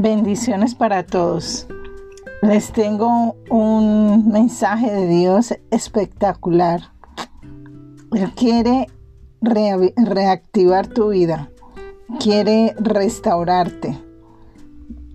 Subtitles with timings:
[0.00, 1.66] Bendiciones para todos.
[2.40, 6.92] Les tengo un mensaje de Dios espectacular.
[8.12, 8.86] Él quiere
[9.42, 11.50] reactivar tu vida,
[12.20, 13.98] quiere restaurarte.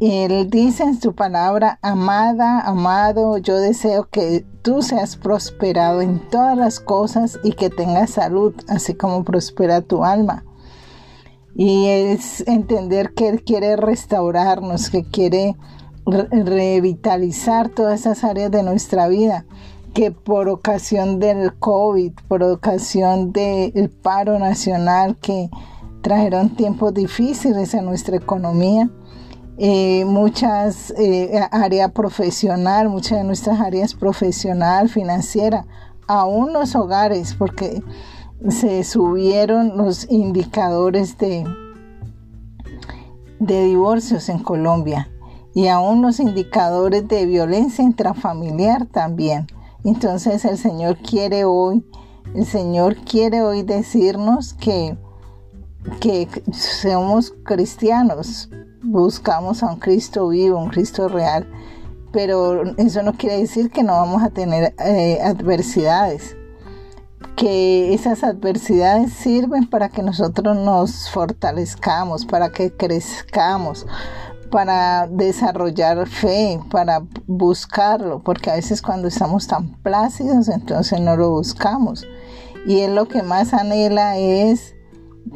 [0.01, 6.57] Él dice en su palabra, amada, amado, yo deseo que tú seas prosperado en todas
[6.57, 10.43] las cosas y que tengas salud, así como prospera tu alma.
[11.55, 15.55] Y es entender que Él quiere restaurarnos, que quiere
[16.05, 19.45] revitalizar todas esas áreas de nuestra vida
[19.93, 25.49] que por ocasión del COVID, por ocasión del paro nacional que
[26.01, 28.89] trajeron tiempos difíciles en nuestra economía,
[29.57, 35.67] eh, muchas eh, áreas profesional, muchas de nuestras áreas profesional, financiera,
[36.07, 37.83] aún los hogares, porque
[38.49, 41.45] se subieron los indicadores de,
[43.39, 45.09] de divorcios en Colombia
[45.53, 49.47] y aún los indicadores de violencia intrafamiliar también.
[49.83, 51.85] Entonces el Señor quiere hoy,
[52.35, 54.97] el Señor quiere hoy decirnos que,
[55.99, 58.49] que somos cristianos,
[58.81, 61.47] buscamos a un Cristo vivo, un Cristo real,
[62.11, 66.35] pero eso no quiere decir que no vamos a tener eh, adversidades,
[67.35, 73.85] que esas adversidades sirven para que nosotros nos fortalezcamos, para que crezcamos,
[74.51, 81.31] para desarrollar fe, para buscarlo, porque a veces cuando estamos tan plácidos, entonces no lo
[81.31, 82.05] buscamos.
[82.65, 84.75] Y él lo que más anhela es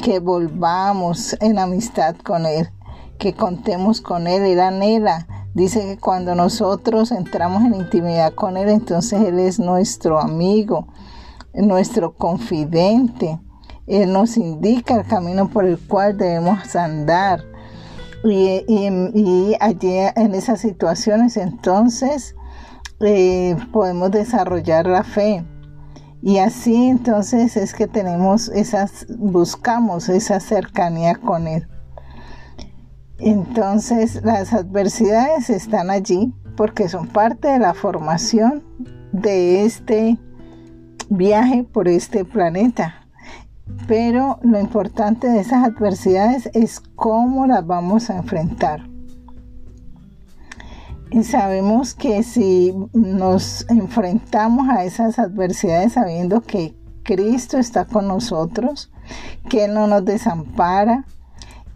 [0.02, 2.70] que volvamos en amistad con Él,
[3.18, 5.28] que contemos con Él, Él anhela.
[5.54, 10.88] Dice que cuando nosotros entramos en intimidad con Él, entonces Él es nuestro amigo,
[11.58, 13.40] nuestro confidente.
[13.88, 17.44] Él nos indica el camino por el cual debemos andar.
[18.24, 22.36] Y, allí en esas situaciones entonces
[23.00, 25.46] eh, podemos desarrollar la fe.
[26.22, 31.68] Y así entonces es que tenemos esas, buscamos esa cercanía con Él.
[33.20, 38.64] Entonces las adversidades están allí porque son parte de la formación
[39.12, 40.20] de este
[41.10, 43.08] viaje por este planeta.
[43.88, 48.88] Pero lo importante de esas adversidades es cómo las vamos a enfrentar.
[51.10, 58.92] Y sabemos que si nos enfrentamos a esas adversidades sabiendo que Cristo está con nosotros,
[59.50, 61.06] que Él no nos desampara,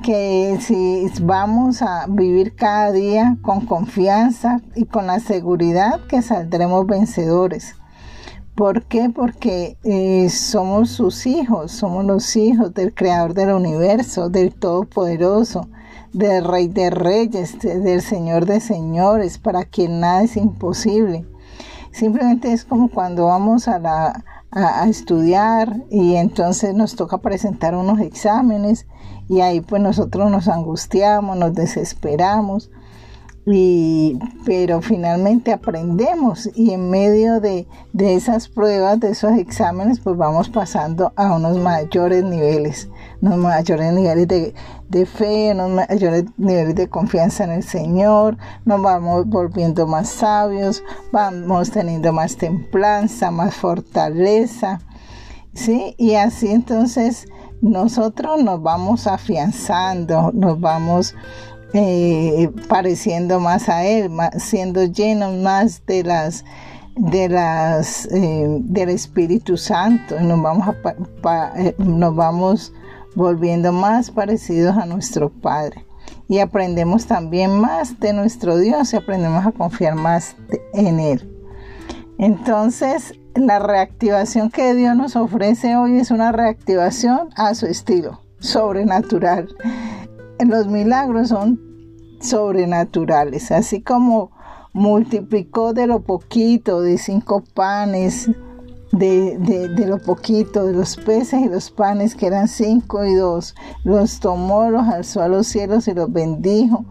[0.03, 6.86] que si vamos a vivir cada día con confianza y con la seguridad que saldremos
[6.88, 7.75] vencedores.
[8.62, 9.10] ¿Por qué?
[9.10, 15.68] Porque eh, somos sus hijos, somos los hijos del Creador del universo, del Todopoderoso,
[16.14, 21.26] del Rey de Reyes, del Señor de Señores, para quien nada es imposible.
[21.92, 23.80] Simplemente es como cuando vamos a
[24.52, 28.86] a, estudiar y entonces nos toca presentar unos exámenes
[29.28, 32.70] y ahí pues nosotros nos angustiamos, nos desesperamos,
[33.46, 40.16] y, pero finalmente aprendemos y en medio de, de, esas pruebas, de esos exámenes, pues
[40.16, 42.90] vamos pasando a unos mayores niveles,
[43.22, 44.53] unos mayores niveles de,
[44.90, 50.84] de fe, unos mayores niveles de confianza en el Señor, nos vamos volviendo más sabios,
[51.12, 54.80] vamos teniendo más templanza, más fortaleza,
[55.53, 55.96] ¿sí?
[55.97, 57.25] Y así entonces
[57.62, 61.16] nosotros nos vamos afianzando, nos vamos
[61.74, 66.44] eh, pareciendo más a Él, siendo llenos más de las
[66.98, 70.76] de las eh, del Espíritu Santo nos vamos
[71.58, 72.74] eh, nos vamos
[73.16, 75.86] volviendo más parecidos a nuestro Padre
[76.28, 80.36] y aprendemos también más de nuestro Dios y aprendemos a confiar más
[80.74, 81.30] en Él.
[82.18, 89.50] Entonces, la reactivación que Dios nos ofrece hoy es una reactivación a su estilo, sobrenatural.
[90.40, 91.70] Los milagros son
[92.21, 94.31] sobrenaturales, así como
[94.73, 98.29] multiplicó de lo poquito, de cinco panes,
[98.91, 103.56] de, de, lo poquito, de los peces y los panes que eran cinco y dos,
[103.83, 106.85] los tomó, los alzó a los cielos y los bendijo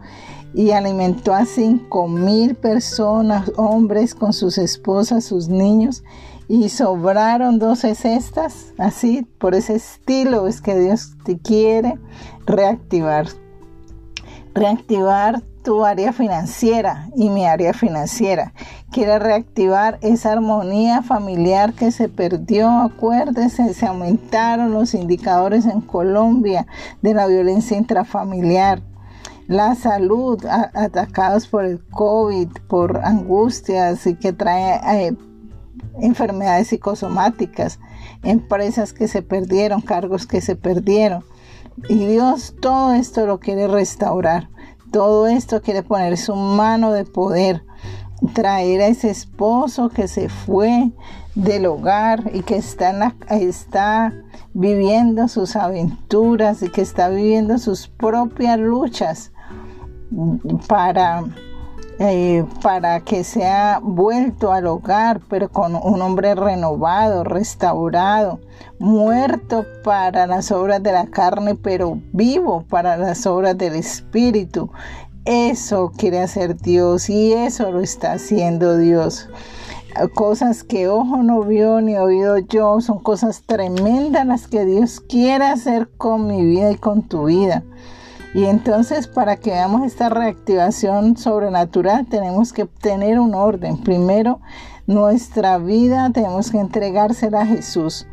[0.53, 6.03] y alimentó a cinco mil personas, hombres con sus esposas, sus niños,
[6.47, 11.97] y sobraron doce cestas, así, por ese estilo es que Dios te quiere
[12.45, 13.27] reactivar.
[14.53, 18.53] Reactivar tu área financiera y mi área financiera.
[18.91, 22.69] Quiere reactivar esa armonía familiar que se perdió.
[22.69, 26.67] Acuérdese, se aumentaron los indicadores en Colombia
[27.01, 28.81] de la violencia intrafamiliar
[29.51, 35.13] la salud, atacados por el COVID, por angustias y que trae eh,
[35.99, 37.77] enfermedades psicosomáticas,
[38.23, 41.25] empresas que se perdieron, cargos que se perdieron.
[41.89, 44.49] Y Dios todo esto lo quiere restaurar.
[44.91, 47.63] Todo esto quiere poner su mano de poder,
[48.33, 50.91] traer a ese esposo que se fue
[51.35, 54.13] del hogar y que está,
[54.53, 59.31] viviendo sus aventuras y que está viviendo sus propias luchas
[60.67, 61.23] para
[62.03, 68.39] eh, para que sea vuelto al hogar, pero con un hombre renovado, restaurado,
[68.79, 74.71] muerto para las obras de la carne, pero vivo para las obras del Espíritu.
[75.25, 79.29] Eso quiere hacer Dios y eso lo está haciendo Dios.
[80.15, 85.45] Cosas que ojo no vio ni oído yo, son cosas tremendas las que Dios quiere
[85.45, 87.61] hacer con mi vida y con tu vida.
[88.33, 93.77] Y entonces para que veamos esta reactivación sobrenatural tenemos que tener un orden.
[93.77, 94.39] Primero,
[94.87, 98.07] nuestra vida tenemos que entregársela a Jesús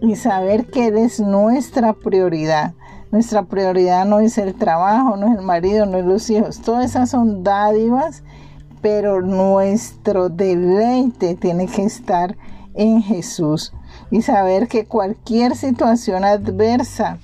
[0.00, 2.74] y saber que Él es nuestra prioridad.
[3.12, 6.60] Nuestra prioridad no es el trabajo, no es el marido, no es los hijos.
[6.60, 8.22] Todas esas son dádivas,
[8.80, 12.36] pero nuestro deleite tiene que estar
[12.74, 13.72] en Jesús
[14.10, 17.18] y saber que cualquier situación adversa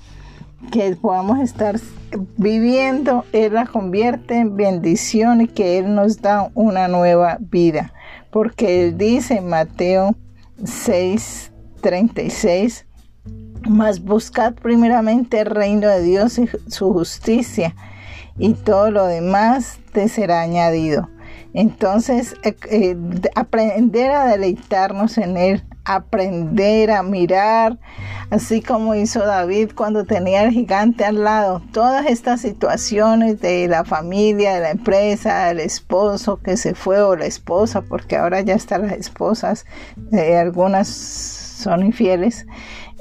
[0.71, 1.79] que podamos estar
[2.37, 7.93] viviendo, Él la convierte en bendición y que Él nos da una nueva vida.
[8.31, 10.17] Porque Él dice en Mateo
[10.65, 12.87] 6, 36,
[13.69, 17.75] mas buscad primeramente el reino de Dios y su justicia,
[18.39, 21.09] y todo lo demás te será añadido.
[21.55, 22.97] Entonces, eh, eh,
[23.35, 27.79] aprender a deleitarnos en Él, aprender a mirar,
[28.31, 31.63] así como hizo David cuando tenía el gigante al lado.
[31.73, 37.17] Todas estas situaciones de la familia, de la empresa, del esposo que se fue o
[37.17, 39.65] la esposa, porque ahora ya están las esposas,
[40.13, 42.47] eh, algunas son infieles.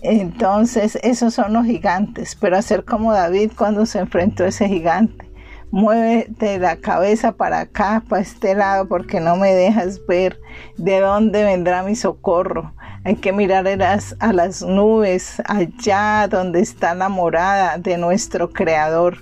[0.04, 5.26] Entonces, esos son los gigantes, pero hacer como David cuando se enfrentó a ese gigante.
[5.76, 10.40] Muévete la cabeza para acá, para este lado, porque no me dejas ver
[10.78, 12.74] de dónde vendrá mi socorro.
[13.04, 19.18] Hay que mirar a las, nubes, allá donde está la morada de nuestro Creador.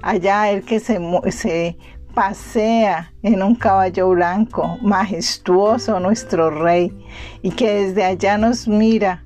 [0.00, 1.76] Allá el que se
[2.14, 6.96] pasea en un caballo blanco, majestuoso nuestro Rey,
[7.42, 9.22] y que desde allá nos mira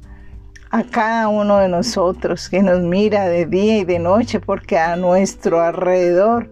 [0.74, 4.96] a cada uno de nosotros, que nos mira de día y de noche, porque a
[4.96, 6.50] nuestro alrededor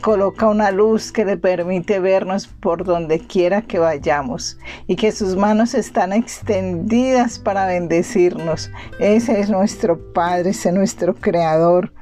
[0.00, 5.36] coloca una luz que le permite vernos por donde quiera que vayamos y que sus
[5.36, 8.70] manos están extendidas para bendecirnos.
[8.98, 11.92] Ese es nuestro Padre, ese es nuestro Creador.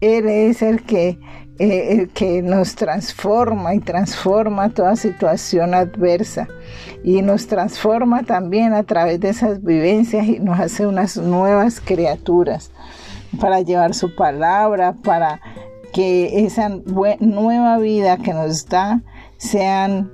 [0.00, 1.20] Él es el que,
[1.58, 6.48] eh, que nos transforma y transforma toda situación adversa.
[7.02, 12.70] Y nos transforma también a través de esas vivencias y nos hace unas nuevas criaturas
[13.40, 15.40] para llevar su palabra, para
[15.92, 16.68] que esa
[17.20, 19.02] nueva vida que nos da
[19.36, 20.12] sean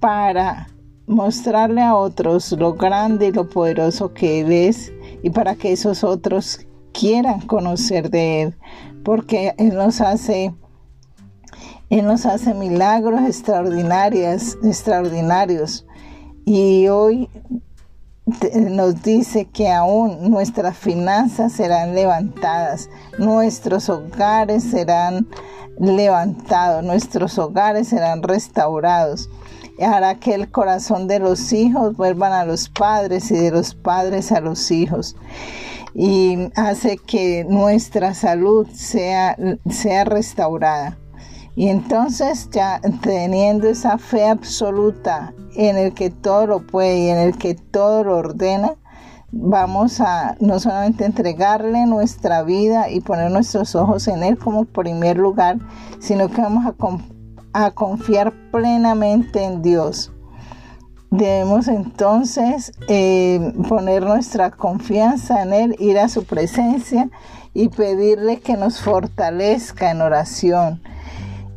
[0.00, 0.68] para
[1.06, 4.92] mostrarle a otros lo grande y lo poderoso que Él es
[5.22, 8.58] y para que esos otros quieran conocer de Él,
[9.04, 10.54] porque Él nos hace,
[11.90, 15.86] Él nos hace milagros extraordinarios, extraordinarios.
[16.44, 17.28] Y hoy
[18.54, 25.26] nos dice que aún nuestras finanzas serán levantadas, nuestros hogares serán
[25.78, 29.30] levantados, nuestros hogares serán restaurados.
[29.80, 34.32] Hará que el corazón de los hijos vuelvan a los padres y de los padres
[34.32, 35.16] a los hijos.
[35.94, 39.36] Y hace que nuestra salud sea,
[39.68, 40.98] sea restaurada.
[41.56, 47.18] Y entonces ya teniendo esa fe absoluta en el que todo lo puede y en
[47.18, 48.74] el que todo lo ordena,
[49.32, 55.18] vamos a no solamente entregarle nuestra vida y poner nuestros ojos en Él como primer
[55.18, 55.58] lugar,
[55.98, 60.12] sino que vamos a, a confiar plenamente en Dios.
[61.10, 67.08] Debemos entonces eh, poner nuestra confianza en Él, ir a su presencia
[67.54, 70.82] y pedirle que nos fortalezca en oración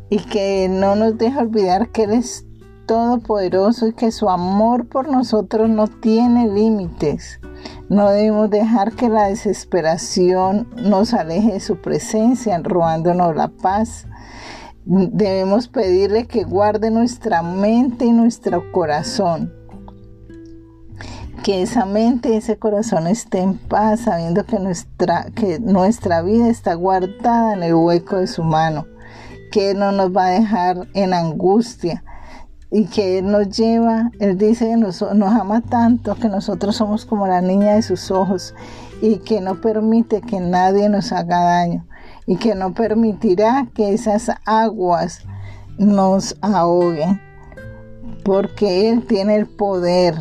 [0.08, 2.46] y que no nos deje olvidar que Él es
[2.86, 7.40] todopoderoso y que su amor por nosotros no tiene límites.
[7.88, 14.06] No debemos dejar que la desesperación nos aleje de su presencia, robándonos la paz.
[14.84, 19.52] Debemos pedirle que guarde nuestra mente y nuestro corazón.
[21.44, 26.48] Que esa mente y ese corazón esté en paz, sabiendo que nuestra, que nuestra vida
[26.48, 28.86] está guardada en el hueco de su mano.
[29.52, 32.02] Que Él no nos va a dejar en angustia.
[32.70, 37.04] Y que Él nos lleva, Él dice que nos, nos ama tanto que nosotros somos
[37.06, 38.54] como la niña de sus ojos
[39.00, 41.86] y que no permite que nadie nos haga daño
[42.26, 45.24] y que no permitirá que esas aguas
[45.78, 47.20] nos ahoguen
[48.24, 50.14] porque Él tiene el poder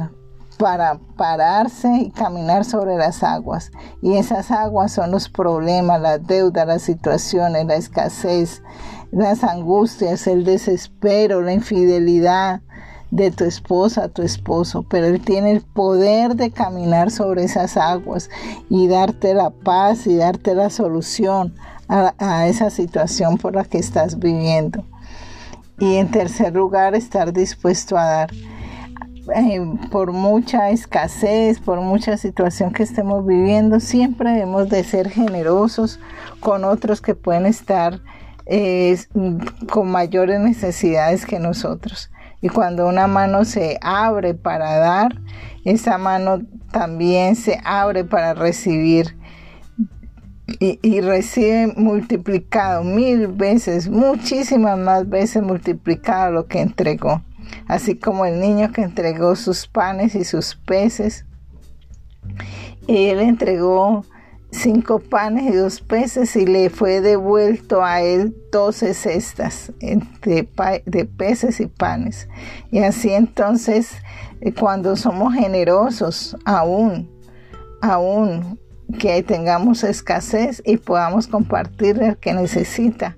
[0.57, 3.71] para pararse y caminar sobre las aguas.
[4.01, 8.61] Y esas aguas son los problemas, las deudas, las situaciones, la escasez,
[9.11, 12.61] las angustias, el desespero, la infidelidad
[13.09, 18.29] de tu esposa, tu esposo, pero Él tiene el poder de caminar sobre esas aguas
[18.69, 21.55] y darte la paz y darte la solución
[21.91, 24.85] a, esa situación por la que estás viviendo.
[25.79, 28.31] Y en tercer lugar, estar dispuesto a dar.
[29.35, 35.99] Eh, por mucha escasez, por mucha situación que estemos viviendo, siempre debemos de ser generosos
[36.39, 37.99] con otros que pueden estar
[38.45, 38.97] eh,
[39.71, 42.09] con mayores necesidades que nosotros.
[42.41, 45.21] Y cuando una mano se abre para dar,
[45.65, 49.15] esa mano también se abre para recibir.
[50.59, 57.21] Y, y, recibe multiplicado mil veces, muchísimas más veces multiplicado lo que entregó
[57.67, 61.25] así como el niño que entregó sus panes y sus peces.
[62.87, 64.05] Él entregó
[64.51, 70.47] cinco panes y dos peces y le fue devuelto a él doce cestas de,
[70.85, 72.27] de peces y panes.
[72.71, 73.91] Y así entonces,
[74.41, 77.09] eh, cuando somos generosos, aún,
[77.81, 78.59] aún
[78.91, 83.17] que tengamos escasez y podamos compartir el que necesita,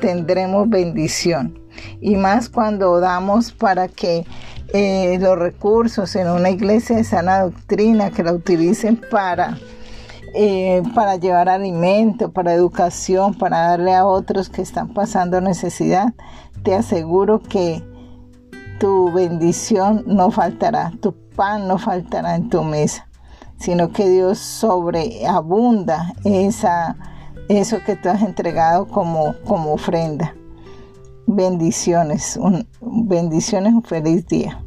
[0.00, 1.58] tendremos bendición.
[2.00, 4.24] Y más cuando damos para que
[4.72, 9.58] eh, los recursos en una iglesia de sana doctrina que la utilicen para,
[10.34, 16.14] eh, para llevar alimento, para educación, para darle a otros que están pasando necesidad,
[16.62, 17.82] te aseguro que
[18.80, 23.08] tu bendición no faltará, tu pan no faltará en tu mesa,
[23.58, 26.96] sino que Dios sobreabunda esa,
[27.48, 30.34] eso que tú has entregado como, como ofrenda.
[31.26, 34.60] Bendiciones, un, bendiciones, un feliz día.